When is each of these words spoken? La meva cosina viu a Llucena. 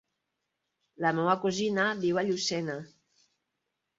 La 1.05 1.09
meva 1.17 1.35
cosina 1.43 1.85
viu 2.05 2.21
a 2.21 2.23
Llucena. 2.29 2.79